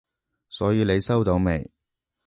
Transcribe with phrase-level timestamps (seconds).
[0.49, 1.71] 所以你收到未？